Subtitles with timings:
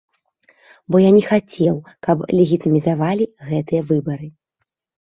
[0.95, 1.75] Бо я не хацеў,
[2.09, 4.27] каб легітымізавалі гэтыя выбары.